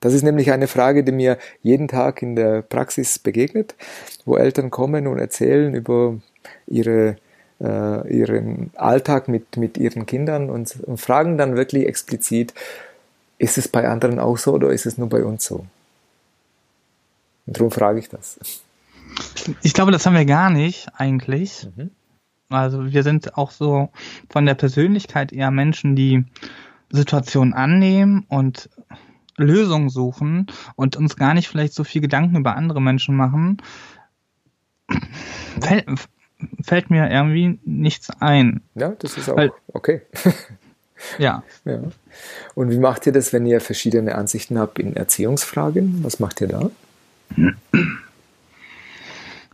[0.00, 3.76] Das ist nämlich eine Frage, die mir jeden Tag in der Praxis begegnet,
[4.24, 6.18] wo Eltern kommen und erzählen über
[6.66, 7.16] ihre,
[7.60, 12.52] äh, ihren Alltag mit, mit ihren Kindern und, und fragen dann wirklich explizit,
[13.42, 15.66] ist es bei anderen auch so oder ist es nur bei uns so?
[17.46, 18.62] Und darum frage ich das.
[19.62, 21.68] Ich glaube, das haben wir gar nicht eigentlich.
[21.76, 21.90] Mhm.
[22.50, 23.88] Also wir sind auch so
[24.30, 26.24] von der Persönlichkeit eher Menschen, die
[26.90, 28.70] Situationen annehmen und
[29.36, 33.60] Lösungen suchen und uns gar nicht vielleicht so viel Gedanken über andere Menschen machen.
[35.60, 35.86] Fällt,
[36.62, 38.60] fällt mir irgendwie nichts ein.
[38.76, 40.02] Ja, das ist auch Weil, okay.
[41.18, 41.42] ja.
[41.64, 41.80] ja.
[42.54, 46.04] Und wie macht ihr das, wenn ihr verschiedene Ansichten habt in Erziehungsfragen?
[46.04, 46.70] Was macht ihr da?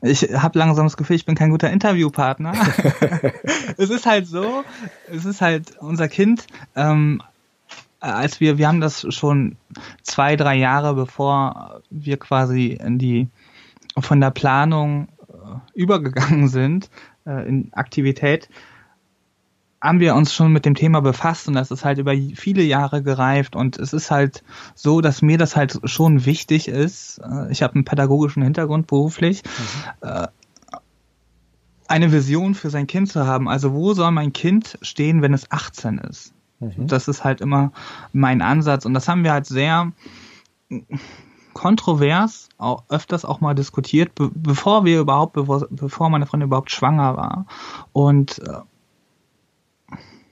[0.02, 2.52] Ich habe langsam das Gefühl, ich bin kein guter Interviewpartner.
[3.76, 4.64] es ist halt so,
[5.10, 7.22] es ist halt unser Kind, ähm,
[8.00, 9.56] als wir, wir haben das schon
[10.02, 13.28] zwei, drei Jahre bevor wir quasi in die,
[13.98, 15.34] von der Planung äh,
[15.74, 16.90] übergegangen sind,
[17.26, 18.48] äh, in Aktivität,
[19.80, 23.02] haben wir uns schon mit dem Thema befasst und das ist halt über viele Jahre
[23.02, 24.42] gereift und es ist halt
[24.74, 27.18] so, dass mir das halt schon wichtig ist.
[27.18, 29.42] Äh, ich habe einen pädagogischen Hintergrund beruflich.
[30.02, 30.08] Mhm.
[30.08, 30.28] Äh,
[31.86, 33.48] eine Vision für sein Kind zu haben.
[33.48, 36.34] Also wo soll mein Kind stehen, wenn es 18 ist?
[36.60, 36.86] Mhm.
[36.86, 37.72] Das ist halt immer
[38.12, 39.92] mein Ansatz und das haben wir halt sehr
[41.54, 47.16] kontrovers auch öfters auch mal diskutiert, be bevor wir überhaupt, bevor, meine Freundin überhaupt schwanger
[47.16, 47.46] war.
[47.92, 48.60] Und äh,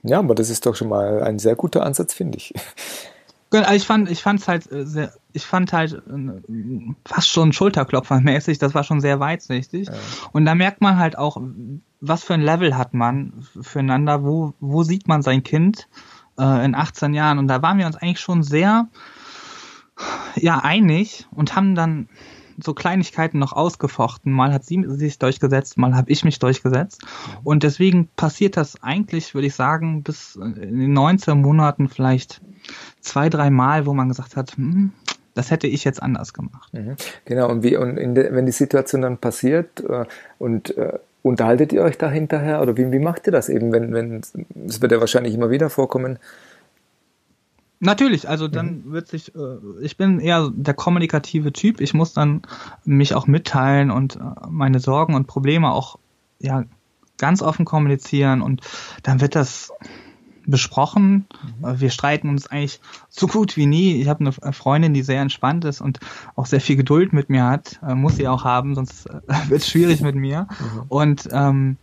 [0.06, 2.54] ja, aber das ist doch schon mal ein sehr guter Ansatz, finde ich.
[3.72, 8.74] Ich fand, ich fand's halt äh, sehr, ich fand halt äh, fast schon Schulterklopfermäßig, das
[8.74, 9.86] war schon sehr weitsichtig.
[9.86, 9.94] Ja.
[10.32, 11.40] Und da merkt man halt auch,
[12.00, 15.88] was für ein Level hat man füreinander, wo, wo sieht man sein Kind
[16.38, 17.38] äh, in 18 Jahren.
[17.38, 18.88] Und da waren wir uns eigentlich schon sehr
[20.34, 22.08] ja einig und haben dann
[22.58, 24.32] so Kleinigkeiten noch ausgefochten.
[24.32, 27.02] Mal hat sie sich durchgesetzt, mal habe ich mich durchgesetzt.
[27.44, 32.40] Und deswegen passiert das eigentlich, würde ich sagen, bis in den 19 Monaten vielleicht
[33.00, 34.92] zwei, drei Mal, wo man gesagt hat, hm,
[35.34, 36.72] das hätte ich jetzt anders gemacht.
[36.72, 36.96] Mhm.
[37.26, 40.06] Genau, und wie, und de, wenn die Situation dann passiert äh,
[40.38, 43.92] und äh, unterhaltet ihr euch da hinterher oder wie, wie macht ihr das eben, wenn,
[43.92, 44.22] wenn,
[44.66, 46.18] es wird ja wahrscheinlich immer wieder vorkommen,
[47.86, 48.92] Natürlich, also dann mhm.
[48.92, 52.42] wird sich, äh, ich bin eher der kommunikative Typ, ich muss dann
[52.84, 54.18] mich auch mitteilen und äh,
[54.48, 55.96] meine Sorgen und Probleme auch
[56.40, 56.64] ja
[57.16, 58.60] ganz offen kommunizieren und
[59.04, 59.72] dann wird das
[60.46, 61.26] besprochen.
[61.60, 61.80] Mhm.
[61.80, 64.00] Wir streiten uns eigentlich so gut wie nie.
[64.00, 66.00] Ich habe eine Freundin, die sehr entspannt ist und
[66.34, 67.78] auch sehr viel Geduld mit mir hat.
[67.86, 70.48] Äh, muss sie auch haben, sonst äh, wird es schwierig mit mir.
[70.50, 70.82] Mhm.
[70.88, 71.76] Und ähm,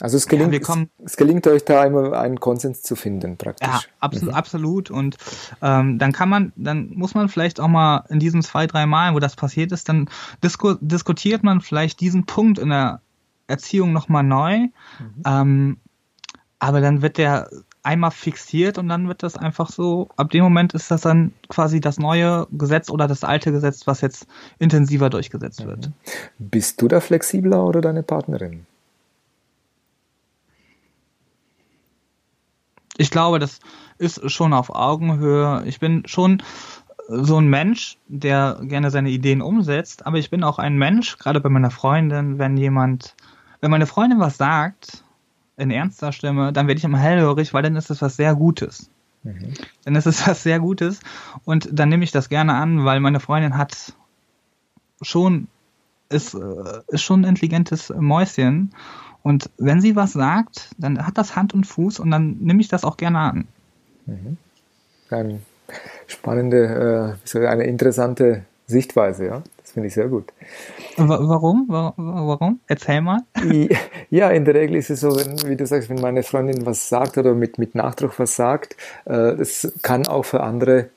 [0.00, 3.36] also es gelingt, ja, kommen, es, es, gelingt euch da immer einen Konsens zu finden,
[3.36, 3.68] praktisch.
[3.68, 4.36] Ja, absolut, mhm.
[4.36, 4.90] absolut.
[4.90, 5.16] Und
[5.62, 9.14] ähm, dann kann man, dann muss man vielleicht auch mal in diesen zwei, drei Malen,
[9.14, 10.08] wo das passiert ist, dann
[10.42, 13.00] disku diskutiert man vielleicht diesen Punkt in der
[13.48, 14.58] Erziehung nochmal neu.
[14.58, 14.70] Mhm.
[15.26, 15.76] Ähm,
[16.60, 17.48] aber dann wird der
[17.82, 21.80] einmal fixiert und dann wird das einfach so, ab dem Moment ist das dann quasi
[21.80, 24.26] das neue Gesetz oder das alte Gesetz, was jetzt
[24.58, 25.88] intensiver durchgesetzt wird.
[25.88, 25.92] Mhm.
[26.38, 28.66] Bist du da flexibler oder deine Partnerin?
[32.98, 33.60] Ich glaube, das
[33.96, 35.62] ist schon auf Augenhöhe.
[35.66, 36.42] Ich bin schon
[37.08, 41.40] so ein Mensch, der gerne seine Ideen umsetzt, aber ich bin auch ein Mensch, gerade
[41.40, 43.14] bei meiner Freundin, wenn jemand,
[43.60, 45.04] wenn meine Freundin was sagt,
[45.56, 48.90] in ernster Stimme, dann werde ich immer hellhörig, weil dann ist es was sehr Gutes.
[49.22, 49.54] Mhm.
[49.84, 51.00] Dann ist es was sehr Gutes
[51.44, 53.94] und dann nehme ich das gerne an, weil meine Freundin hat
[55.00, 55.46] schon,
[56.08, 58.74] ist, äh, ist schon ein intelligentes Mäuschen
[59.28, 62.68] und wenn sie was sagt, dann hat das Hand und Fuß und dann nehme ich
[62.68, 63.48] das auch gerne an.
[64.06, 64.38] Mhm.
[65.10, 65.40] Eine
[66.06, 69.42] spannende, äh, eine interessante Sichtweise, ja.
[69.58, 70.32] Das finde ich sehr gut.
[70.96, 71.66] Warum?
[71.68, 72.60] Warum?
[72.68, 73.20] Erzähl mal.
[74.08, 76.88] Ja, in der Regel ist es so, wenn, wie du sagst, wenn meine Freundin was
[76.88, 80.88] sagt oder mit, mit Nachdruck was sagt, äh, das kann auch für andere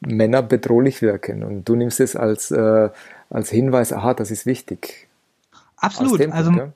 [0.00, 1.44] Männer bedrohlich wirken.
[1.44, 2.88] Und du nimmst es als, äh,
[3.30, 5.06] als Hinweis, aha, das ist wichtig.
[5.76, 6.18] Absolut.
[6.18, 6.72] Punkt, also ja?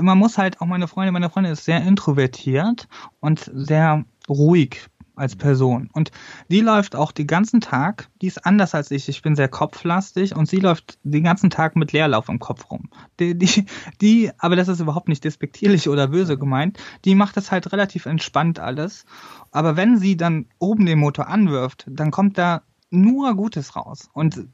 [0.00, 2.88] Man muss halt auch meine Freundin, meine Freundin ist sehr introvertiert
[3.20, 5.88] und sehr ruhig als Person.
[5.92, 6.10] Und
[6.48, 10.36] die läuft auch den ganzen Tag, die ist anders als ich, ich bin sehr kopflastig
[10.36, 12.90] und sie läuft den ganzen Tag mit Leerlauf im Kopf rum.
[13.18, 13.64] Die, die,
[14.00, 18.06] die, aber das ist überhaupt nicht despektierlich oder böse gemeint, die macht das halt relativ
[18.06, 19.06] entspannt alles.
[19.50, 24.10] Aber wenn sie dann oben den Motor anwirft, dann kommt da nur Gutes raus.
[24.12, 24.46] Und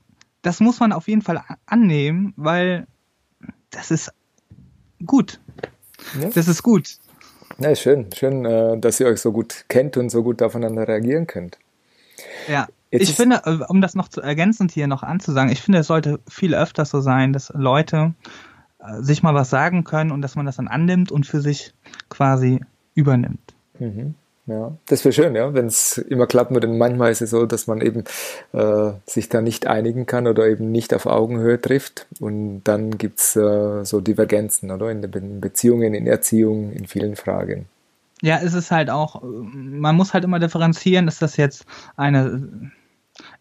[0.43, 2.87] das muss man auf jeden Fall annehmen, weil
[3.71, 4.13] das ist
[5.07, 5.41] gut.
[6.21, 6.31] Ja.
[6.35, 6.97] Das ist gut.
[7.59, 11.27] Ja, schön, schön, äh, dass ihr euch so gut kennt und so gut aufeinander reagieren
[11.27, 11.59] könnt.
[12.49, 12.69] Ja.
[12.91, 15.87] Jetzt ich finde, äh, um das noch zu ergänzend hier noch anzusagen, ich finde, es
[15.87, 18.15] sollte viel öfter so sein, dass Leute
[18.79, 21.73] äh, sich mal was sagen können und dass man das dann annimmt und für sich
[22.11, 22.61] quasi
[22.95, 23.55] übernimmt.
[23.79, 24.15] Mhm.
[24.47, 26.67] Ja, das wäre schön, ja, wenn es immer klappen würde.
[26.67, 28.03] Manchmal ist es so, dass man eben
[28.53, 32.07] äh, sich da nicht einigen kann oder eben nicht auf Augenhöhe trifft.
[32.19, 34.91] Und dann gibt's äh, so Divergenzen, oder?
[34.91, 37.67] In den Beziehungen, in Erziehung, in vielen Fragen.
[38.21, 41.65] Ja, es ist halt auch, man muss halt immer differenzieren, ist das jetzt
[41.97, 42.71] eine,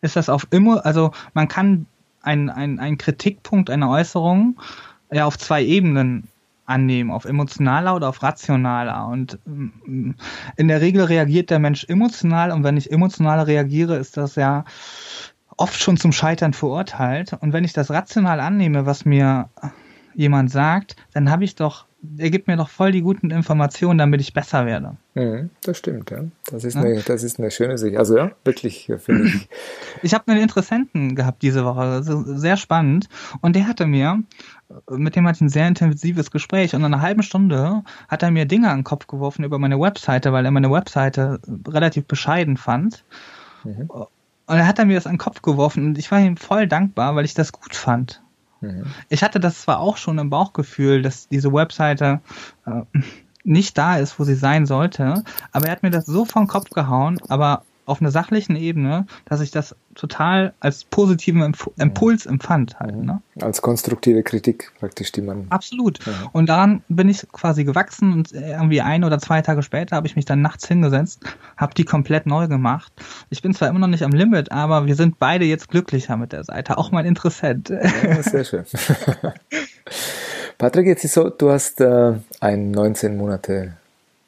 [0.01, 1.85] ist das auf immer, also man kann
[2.23, 4.59] einen ein Kritikpunkt, eine Äußerung
[5.11, 6.27] ja auf zwei Ebenen
[6.71, 9.07] annehmen, auf emotionaler oder auf rationaler.
[9.07, 10.11] Und mm,
[10.57, 14.65] in der Regel reagiert der Mensch emotional und wenn ich emotional reagiere, ist das ja
[15.57, 17.33] oft schon zum Scheitern verurteilt.
[17.39, 19.49] Und wenn ich das rational annehme, was mir
[20.15, 21.85] jemand sagt, dann habe ich doch
[22.17, 24.97] er gibt mir doch voll die guten Informationen, damit ich besser werde.
[25.13, 26.23] Mhm, das stimmt, ja.
[26.49, 26.81] Das ist, ja?
[26.81, 27.97] Eine, das ist eine schöne Sicht.
[27.97, 29.49] Also ja, wirklich, finde ich.
[30.03, 33.07] Ich habe einen Interessenten gehabt diese Woche, sehr spannend.
[33.41, 34.23] Und der hatte mir,
[34.89, 36.73] mit dem hatte ich ein sehr intensives Gespräch.
[36.73, 39.79] Und in einer halben Stunde hat er mir Dinge an den Kopf geworfen über meine
[39.79, 43.03] Webseite, weil er meine Webseite relativ bescheiden fand.
[43.63, 43.89] Mhm.
[43.89, 46.67] Und er hat er mir das an den Kopf geworfen und ich war ihm voll
[46.67, 48.21] dankbar, weil ich das gut fand.
[48.61, 48.85] Mhm.
[49.09, 52.21] Ich hatte das zwar auch schon im Bauchgefühl, dass diese Webseite
[52.65, 52.81] äh,
[53.43, 56.69] nicht da ist, wo sie sein sollte, aber er hat mir das so vom Kopf
[56.69, 62.79] gehauen, aber auf einer sachlichen Ebene, dass ich das total als positiven Imp Impuls empfand
[62.79, 62.95] halt.
[62.95, 63.21] Ne?
[63.41, 65.47] Als konstruktive Kritik praktisch, die man.
[65.49, 65.99] Absolut.
[66.05, 66.13] Ja.
[66.31, 70.15] Und daran bin ich quasi gewachsen und irgendwie ein oder zwei Tage später habe ich
[70.15, 71.21] mich dann nachts hingesetzt,
[71.57, 72.91] habe die komplett neu gemacht.
[73.29, 76.31] Ich bin zwar immer noch nicht am Limit, aber wir sind beide jetzt glücklicher mit
[76.31, 77.69] der Seite, auch mein Interessent.
[77.69, 78.65] Ja, sehr schön.
[80.57, 83.73] Patrick, jetzt ist so, du hast äh, einen 19 Monate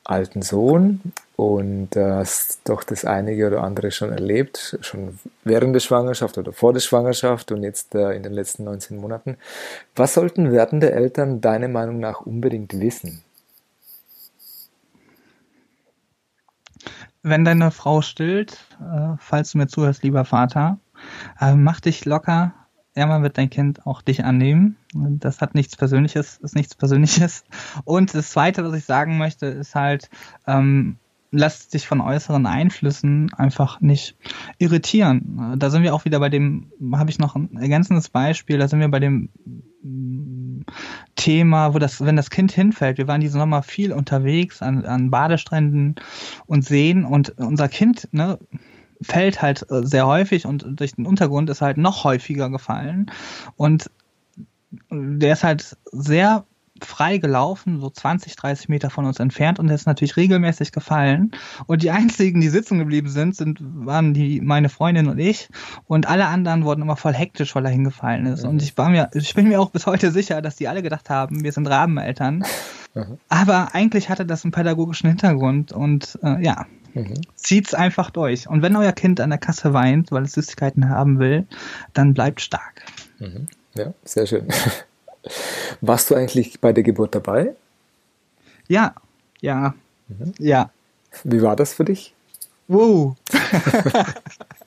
[0.04, 1.02] alten Sohn
[1.36, 6.52] und äh, hast doch das einige oder andere schon erlebt, schon während der Schwangerschaft oder
[6.52, 9.38] vor der Schwangerschaft und jetzt äh, in den letzten 19 Monaten.
[9.96, 13.24] Was sollten werdende Eltern deiner Meinung nach unbedingt wissen?
[17.22, 20.80] Wenn deine Frau stillt, äh, falls du mir zuhörst, lieber Vater,
[21.40, 22.54] äh, mach dich locker,
[22.96, 24.78] irgendwann wird dein Kind auch dich annehmen.
[24.94, 27.44] Das hat nichts Persönliches, ist nichts Persönliches.
[27.86, 30.10] Und das Zweite, was ich sagen möchte, ist halt,
[30.48, 30.98] ähm,
[31.32, 34.16] lass dich von äußeren Einflüssen einfach nicht
[34.60, 35.56] irritieren.
[35.58, 38.80] Da sind wir auch wieder bei dem, habe ich noch ein ergänzendes Beispiel, da sind
[38.80, 39.30] wir bei dem
[41.16, 45.10] Thema, wo das, wenn das Kind hinfällt, wir waren diesen Sommer viel unterwegs an, an
[45.10, 45.96] Badestränden
[46.46, 48.38] und Seen und unser Kind, ne,
[49.04, 53.12] fällt halt äh, sehr häufig und durch den Untergrund ist halt noch häufiger gefallen.
[53.56, 53.90] Und
[54.90, 56.46] der ist halt sehr
[56.82, 61.32] frei gelaufen, so 20, 30 Meter von uns entfernt und der ist natürlich regelmäßig gefallen.
[61.66, 65.50] Und die einzigen, die sitzen geblieben sind, sind waren die meine Freundin und ich.
[65.86, 68.44] Und alle anderen wurden immer voll hektisch, weil er hingefallen ist.
[68.44, 68.50] Mhm.
[68.50, 71.10] Und ich war mir, ich bin mir auch bis heute sicher, dass die alle gedacht
[71.10, 72.44] haben, wir sind Rabeneltern.
[72.94, 73.18] Mhm.
[73.30, 77.22] Aber eigentlich hatte das einen pädagogischen Hintergrund und äh, ja, Mhm.
[77.36, 78.48] Zieht's einfach durch.
[78.48, 81.48] Und wenn euer Kind an der Kasse weint, weil es Süßigkeiten haben will,
[81.94, 82.84] dann bleibt stark.
[83.20, 83.48] Mhm.
[83.76, 84.48] Ja, sehr schön.
[85.82, 87.56] Warst du eigentlich bei der Geburt dabei?
[88.68, 88.94] Ja,
[89.42, 89.74] ja,
[90.08, 90.34] mhm.
[90.38, 90.70] ja.
[91.24, 92.14] Wie war das für dich?
[92.68, 93.16] Wow.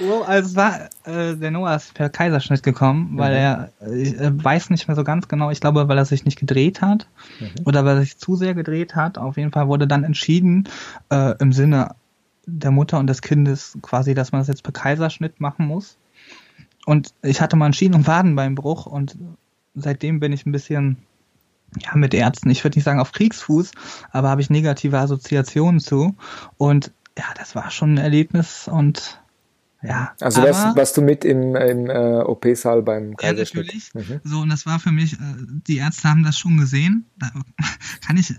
[0.00, 3.38] wow, also es war, äh, der Noah ist per Kaiserschnitt gekommen, weil mhm.
[3.38, 6.80] er äh, weiß nicht mehr so ganz genau, ich glaube, weil er sich nicht gedreht
[6.80, 7.08] hat
[7.40, 7.50] mhm.
[7.64, 9.18] oder weil er sich zu sehr gedreht hat.
[9.18, 10.68] Auf jeden Fall wurde dann entschieden,
[11.10, 11.94] äh, im Sinne
[12.46, 15.96] der Mutter und des Kindes quasi, dass man das jetzt per Kaiserschnitt machen muss.
[16.86, 19.16] Und ich hatte mal einen Schien- und Wadenbeinbruch und
[19.74, 20.98] seitdem bin ich ein bisschen
[21.80, 23.72] ja, mit Ärzten, ich würde nicht sagen auf Kriegsfuß,
[24.10, 26.14] aber habe ich negative Assoziationen zu.
[26.56, 29.20] Und ja, das war schon ein Erlebnis und
[29.84, 30.12] ja.
[30.20, 33.66] Also aber, warst, warst du mit im, im äh, OP-Saal beim Kaiserschnitt?
[33.66, 33.94] Ja, natürlich.
[33.94, 34.20] Mhm.
[34.24, 35.16] So, und das war für mich, äh,
[35.66, 37.06] die Ärzte haben das schon gesehen.
[37.18, 37.30] Da
[38.06, 38.34] kann ich,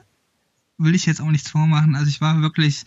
[0.78, 1.96] will ich jetzt auch nichts vormachen.
[1.96, 2.84] Also ich war wirklich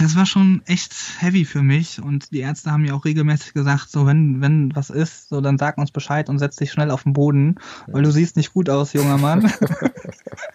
[0.00, 3.90] das war schon echt heavy für mich und die Ärzte haben mir auch regelmäßig gesagt,
[3.90, 7.02] so wenn wenn was ist, so dann sag uns Bescheid und setz dich schnell auf
[7.02, 9.52] den Boden, weil du siehst nicht gut aus, junger Mann.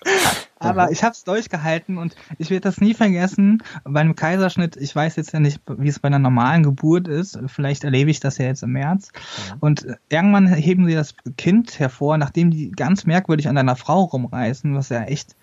[0.64, 3.64] Aber ich habe es durchgehalten und ich werde das nie vergessen.
[3.84, 7.40] Bei einem Kaiserschnitt, ich weiß jetzt ja nicht, wie es bei einer normalen Geburt ist.
[7.48, 9.10] Vielleicht erlebe ich das ja jetzt im März.
[9.60, 14.76] Und irgendwann heben sie das Kind hervor, nachdem die ganz merkwürdig an deiner Frau rumreißen,
[14.76, 15.36] was ja echt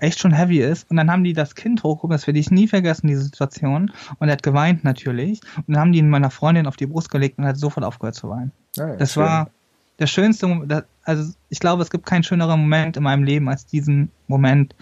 [0.00, 0.90] echt schon heavy ist.
[0.90, 3.90] Und dann haben die das Kind hochgehoben, das werde ich nie vergessen, diese Situation.
[4.18, 5.40] Und er hat geweint natürlich.
[5.56, 8.14] Und dann haben die ihn meiner Freundin auf die Brust gelegt und hat sofort aufgehört
[8.14, 8.52] zu weinen.
[8.78, 9.22] Ah, ja, das schön.
[9.22, 9.50] war
[9.98, 10.84] der schönste Moment.
[11.04, 14.74] Also ich glaube, es gibt keinen schöneren Moment in meinem Leben als diesen Moment.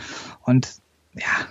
[0.44, 0.77] Und
[1.14, 1.46] ja,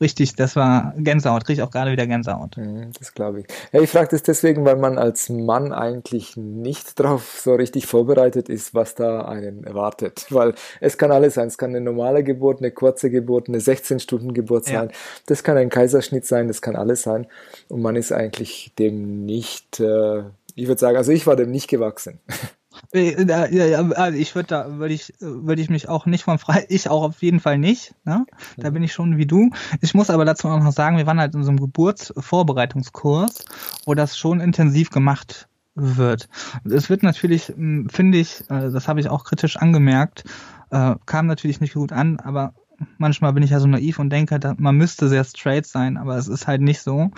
[0.00, 2.56] richtig, das war Gänsehaut, kriege ich auch gerade wieder Gänsehaut.
[2.56, 3.46] Mhm, das glaube ich.
[3.72, 8.48] Ja, ich frage das deswegen, weil man als Mann eigentlich nicht darauf so richtig vorbereitet
[8.48, 10.26] ist, was da einen erwartet.
[10.30, 11.48] Weil es kann alles sein.
[11.48, 14.88] Es kann eine normale Geburt, eine kurze Geburt, eine 16-Stunden-Geburt sein.
[14.90, 14.96] Ja.
[15.26, 17.26] Das kann ein Kaiserschnitt sein, das kann alles sein.
[17.68, 20.22] Und man ist eigentlich dem nicht, äh,
[20.54, 22.20] ich würde sagen, also ich war dem nicht gewachsen.
[22.92, 26.88] Äh, also ich würde da würde ich würde ich mich auch nicht von frei ich
[26.88, 28.26] auch auf jeden Fall nicht ne?
[28.56, 29.50] da bin ich schon wie du.
[29.80, 33.44] Ich muss aber dazu auch noch sagen wir waren halt in so einem Geburtsvorbereitungskurs
[33.86, 36.28] wo das schon intensiv gemacht wird.
[36.64, 40.24] Es wird natürlich hm, finde ich äh, das habe ich auch kritisch angemerkt
[40.70, 42.54] äh, kam natürlich nicht gut an aber
[42.98, 46.28] manchmal bin ich ja so naiv und denke, man müsste sehr straight sein, aber es
[46.28, 47.10] ist halt nicht so.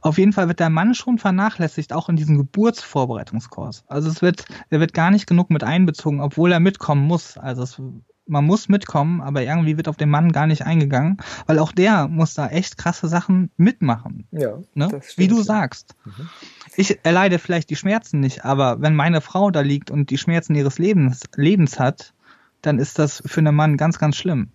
[0.00, 3.84] Auf jeden Fall wird der Mann schon vernachlässigt, auch in diesem Geburtsvorbereitungskurs.
[3.88, 7.36] Also es wird, er wird gar nicht genug mit einbezogen, obwohl er mitkommen muss.
[7.38, 7.80] Also es,
[8.26, 12.08] man muss mitkommen, aber irgendwie wird auf den Mann gar nicht eingegangen, weil auch der
[12.08, 14.26] muss da echt krasse Sachen mitmachen.
[14.30, 14.58] Ja.
[14.74, 15.00] Ne?
[15.16, 15.94] Wie du sagst.
[16.04, 16.28] Mhm.
[16.76, 20.54] Ich erleide vielleicht die Schmerzen nicht, aber wenn meine Frau da liegt und die Schmerzen
[20.54, 22.14] ihres Lebens, Lebens hat,
[22.62, 24.48] dann ist das für einen Mann ganz, ganz schlimm.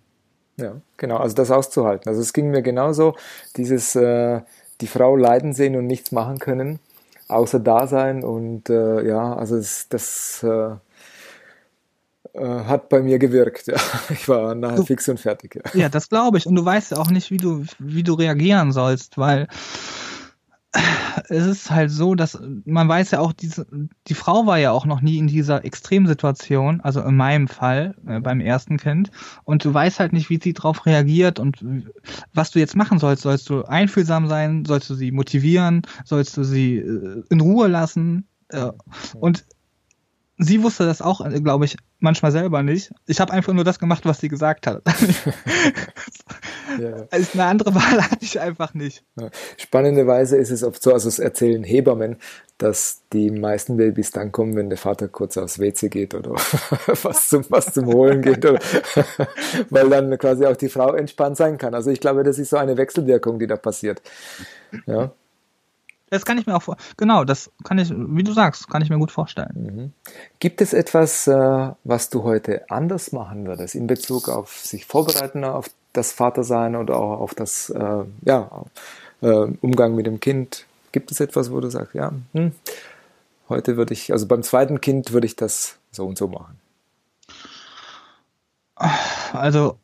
[0.58, 2.08] Ja, genau, also das auszuhalten.
[2.08, 3.14] Also es ging mir genauso,
[3.56, 4.40] dieses äh,
[4.80, 6.80] die Frau leiden sehen und nichts machen können,
[7.28, 10.74] außer da sein und äh, ja, also es, das äh,
[12.34, 13.68] äh, hat bei mir gewirkt.
[13.68, 13.76] Ja.
[14.10, 15.54] Ich war nachher du, fix und fertig.
[15.54, 16.46] Ja, ja das glaube ich.
[16.46, 19.48] Und du weißt ja auch nicht, wie du, wie du reagieren sollst, weil
[21.28, 23.66] es ist halt so, dass man weiß ja auch, diese,
[24.06, 28.20] die Frau war ja auch noch nie in dieser Extremsituation, also in meinem Fall äh,
[28.20, 29.10] beim ersten Kind,
[29.44, 31.64] und du weißt halt nicht, wie sie darauf reagiert und
[32.34, 33.22] was du jetzt machen sollst.
[33.22, 34.64] Sollst du einfühlsam sein?
[34.64, 35.82] Sollst du sie motivieren?
[36.04, 38.28] Sollst du sie äh, in Ruhe lassen?
[38.48, 38.70] Äh,
[39.14, 39.44] und
[40.38, 42.92] sie wusste das auch, äh, glaube ich, manchmal selber nicht.
[43.06, 44.82] Ich habe einfach nur das gemacht, was sie gesagt hat.
[46.78, 47.06] ja.
[47.10, 49.02] Also eine andere Wahl hatte ich einfach nicht.
[49.20, 49.30] Ja.
[49.56, 52.16] Spannenderweise ist es oft so, also es erzählen Hebammen,
[52.58, 56.32] dass die meisten Babys dann kommen, wenn der Vater kurz aufs WC geht oder
[57.02, 58.60] was zum, was zum Holen geht, oder,
[59.70, 61.74] weil dann quasi auch die Frau entspannt sein kann.
[61.74, 64.02] Also ich glaube, das ist so eine Wechselwirkung, die da passiert.
[64.86, 65.12] Ja.
[66.10, 66.76] Das kann ich mir auch vor.
[66.96, 69.52] Genau, das kann ich, wie du sagst, kann ich mir gut vorstellen.
[69.54, 69.92] Mhm.
[70.38, 75.44] Gibt es etwas, äh, was du heute anders machen würdest in Bezug auf sich vorbereiten
[75.44, 78.64] auf das Vatersein oder auch auf das äh, ja,
[79.20, 80.66] äh, Umgang mit dem Kind?
[80.92, 82.52] Gibt es etwas, wo du sagst, ja, hm,
[83.48, 86.58] heute würde ich, also beim zweiten Kind würde ich das so und so machen?
[89.32, 89.78] Also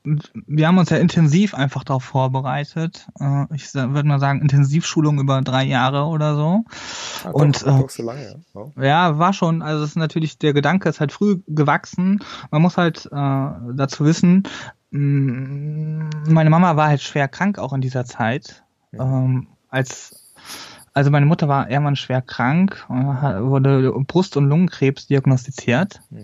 [0.47, 3.09] wir haben uns ja intensiv einfach darauf vorbereitet.
[3.19, 6.65] Äh, ich würde mal sagen Intensivschulung über drei Jahre oder so.
[7.25, 8.83] Ah, doch, und doch so lange, ja.
[8.83, 9.63] Ja, war schon.
[9.63, 12.21] Also es ist natürlich der Gedanke ist halt früh gewachsen.
[12.51, 14.45] Man muss halt äh, dazu wissen,
[14.93, 18.63] mm, meine Mama war halt schwer krank auch in dieser Zeit.
[18.93, 19.03] Ja.
[19.03, 20.21] Ähm, als
[20.93, 26.01] also meine Mutter war irgendwann schwer krank, wurde Brust- und Lungenkrebs diagnostiziert.
[26.11, 26.23] Mhm.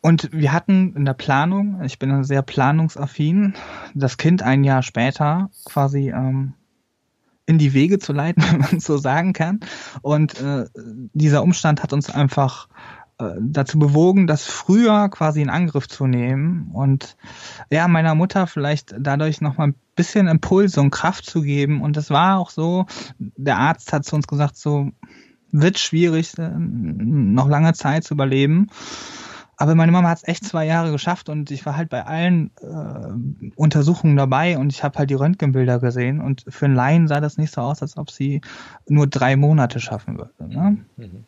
[0.00, 3.54] Und wir hatten in der Planung, ich bin sehr planungsaffin,
[3.94, 6.54] das Kind ein Jahr später quasi ähm,
[7.46, 9.60] in die Wege zu leiten, wenn man so sagen kann.
[10.02, 10.66] Und äh,
[11.12, 12.68] dieser Umstand hat uns einfach
[13.18, 17.16] äh, dazu bewogen, das früher quasi in Angriff zu nehmen und
[17.70, 21.80] ja, meiner Mutter vielleicht dadurch nochmal ein bisschen Impulse und Kraft zu geben.
[21.80, 22.84] Und es war auch so,
[23.18, 24.90] der Arzt hat zu uns gesagt, so
[25.50, 28.68] wird schwierig, äh, noch lange Zeit zu überleben.
[29.58, 32.50] Aber meine Mama hat es echt zwei Jahre geschafft und ich war halt bei allen
[32.60, 37.20] äh, Untersuchungen dabei und ich habe halt die Röntgenbilder gesehen und für einen Laien sah
[37.20, 38.42] das nicht so aus, als ob sie
[38.86, 40.32] nur drei Monate schaffen würde.
[40.46, 40.78] Ne?
[40.96, 41.24] Mhm.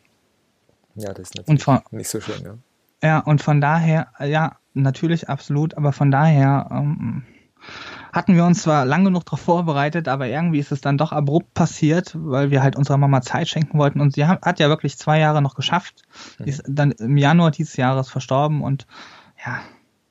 [0.95, 2.53] Ja, das ist natürlich von, nicht so schön, ja.
[3.01, 7.23] Ja, und von daher, ja, natürlich absolut, aber von daher ähm,
[8.11, 11.53] hatten wir uns zwar lang genug darauf vorbereitet, aber irgendwie ist es dann doch abrupt
[11.53, 14.01] passiert, weil wir halt unserer Mama Zeit schenken wollten.
[14.01, 16.03] Und sie hat ja wirklich zwei Jahre noch geschafft.
[16.39, 16.43] Mhm.
[16.43, 18.87] Die ist dann im Januar dieses Jahres verstorben und
[19.45, 19.59] ja,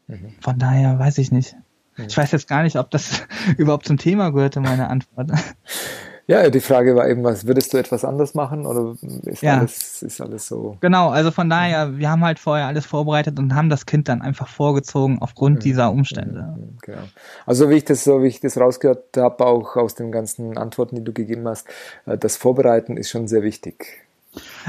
[0.06, 0.34] mhm.
[0.40, 1.56] von daher weiß ich nicht.
[1.96, 2.06] Mhm.
[2.06, 3.22] Ich weiß jetzt gar nicht, ob das
[3.56, 5.30] überhaupt zum Thema gehörte, meine Antwort.
[6.28, 9.60] Ja, die Frage war eben, was würdest du etwas anders machen oder ist, ja.
[9.60, 10.76] alles, ist alles so?
[10.82, 14.20] Genau, also von daher, wir haben halt vorher alles vorbereitet und haben das Kind dann
[14.20, 15.60] einfach vorgezogen aufgrund mhm.
[15.60, 16.54] dieser Umstände.
[16.58, 17.02] Mhm, genau.
[17.46, 20.96] Also wie ich das so, wie ich das rausgehört habe, auch aus den ganzen Antworten,
[20.96, 21.66] die du gegeben hast,
[22.04, 24.02] äh, das Vorbereiten ist schon sehr wichtig.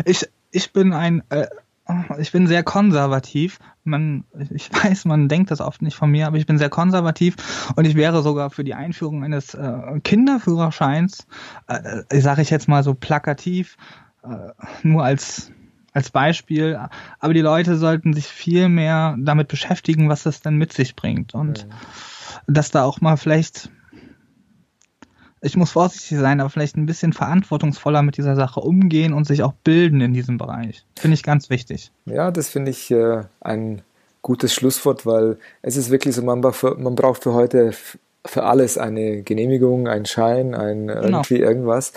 [0.05, 1.47] Ich, ich bin ein äh,
[2.19, 3.59] ich bin sehr konservativ.
[3.83, 7.35] Man, ich weiß, man denkt das oft nicht von mir, aber ich bin sehr konservativ
[7.75, 11.27] und ich wäre sogar für die Einführung eines äh, Kinderführerscheins,
[11.67, 13.77] äh, äh sage ich jetzt mal so plakativ,
[14.23, 14.51] äh,
[14.83, 15.51] nur als
[15.91, 16.79] als Beispiel.
[17.19, 21.33] Aber die Leute sollten sich viel mehr damit beschäftigen, was das denn mit sich bringt
[21.33, 22.53] und mhm.
[22.53, 23.71] dass da auch mal vielleicht
[25.41, 29.43] ich muss vorsichtig sein, aber vielleicht ein bisschen verantwortungsvoller mit dieser Sache umgehen und sich
[29.43, 30.85] auch bilden in diesem Bereich.
[30.97, 31.91] Finde ich ganz wichtig.
[32.05, 33.81] Ja, das finde ich äh, ein
[34.21, 37.73] gutes Schlusswort, weil es ist wirklich so, man, man braucht für heute
[38.25, 41.03] für alles eine Genehmigung, einen Schein, ein genau.
[41.03, 41.93] irgendwie irgendwas.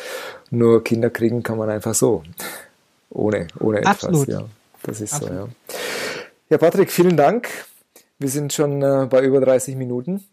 [0.51, 2.23] Nur Kinder kriegen kann man einfach so.
[3.11, 4.05] Ohne, ohne etwas.
[4.05, 4.29] Absolut.
[4.29, 4.45] Ja,
[4.85, 5.35] das ist Absolut.
[5.35, 5.49] so, ja.
[6.49, 7.49] Ja, Patrick, vielen Dank.
[8.19, 10.25] Wir sind schon äh, bei über 30 Minuten.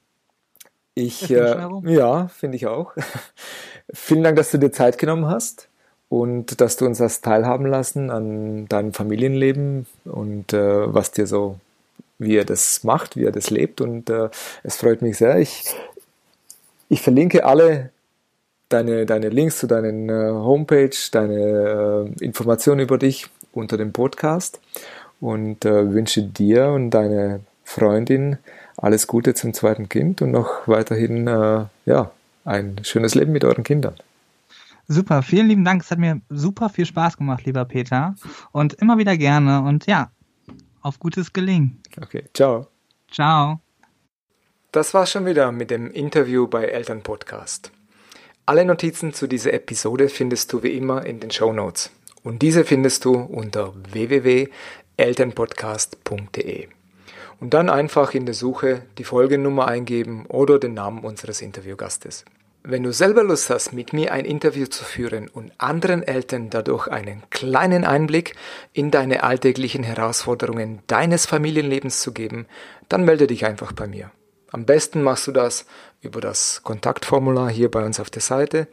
[0.95, 2.93] Ich, äh, ja, finde ich auch.
[3.93, 5.69] Vielen Dank, dass du dir Zeit genommen hast
[6.09, 11.59] und dass du uns das teilhaben lassen an deinem Familienleben und äh, was dir so,
[12.17, 13.79] wie er das macht, wie er das lebt.
[13.79, 14.29] Und äh,
[14.63, 15.37] es freut mich sehr.
[15.37, 15.63] Ich,
[16.89, 17.91] ich verlinke alle
[18.69, 24.59] deine, deine Links zu deinen äh, Homepage, deine äh, Informationen über dich unter dem Podcast
[25.19, 28.37] und äh, wünsche dir und deine Freundin
[28.81, 32.11] alles Gute zum zweiten Kind und noch weiterhin äh, ja,
[32.45, 33.95] ein schönes Leben mit euren Kindern.
[34.87, 35.83] Super, vielen lieben Dank.
[35.83, 38.15] Es hat mir super viel Spaß gemacht, lieber Peter.
[38.51, 39.61] Und immer wieder gerne.
[39.61, 40.09] Und ja,
[40.81, 41.79] auf gutes Gelingen.
[42.01, 42.67] Okay, ciao.
[43.11, 43.59] Ciao.
[44.71, 47.71] Das war's schon wieder mit dem Interview bei Elternpodcast.
[48.47, 51.91] Alle Notizen zu dieser Episode findest du wie immer in den Show Notes.
[52.23, 54.49] Und diese findest du unter www
[54.99, 56.67] elternpodcast.de.
[57.39, 62.25] Und dann einfach in der Suche die Folgennummer eingeben oder den Namen unseres Interviewgastes.
[62.63, 66.87] Wenn du selber Lust hast, mit mir ein Interview zu führen und anderen Eltern dadurch
[66.87, 68.35] einen kleinen Einblick
[68.73, 72.47] in deine alltäglichen Herausforderungen deines Familienlebens zu geben,
[72.89, 74.11] dann melde dich einfach bei mir.
[74.51, 75.65] Am besten machst du das
[76.01, 78.67] über das Kontaktformular hier bei uns auf der Seite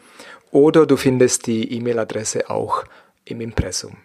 [0.51, 2.85] oder du findest die E-Mail-Adresse auch
[3.25, 3.99] im Impressum.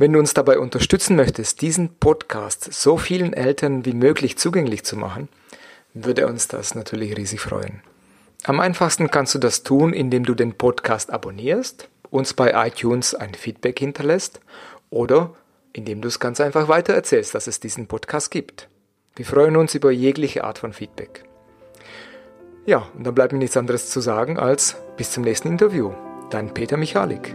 [0.00, 4.96] Wenn du uns dabei unterstützen möchtest, diesen Podcast so vielen Eltern wie möglich zugänglich zu
[4.96, 5.28] machen,
[5.92, 7.82] würde uns das natürlich riesig freuen.
[8.44, 13.34] Am einfachsten kannst du das tun, indem du den Podcast abonnierst, uns bei iTunes ein
[13.34, 14.40] Feedback hinterlässt
[14.88, 15.34] oder
[15.74, 18.70] indem du es ganz einfach weitererzählst, dass es diesen Podcast gibt.
[19.16, 21.24] Wir freuen uns über jegliche Art von Feedback.
[22.64, 25.92] Ja, und dann bleibt mir nichts anderes zu sagen als bis zum nächsten Interview.
[26.30, 27.34] Dein Peter Michalik.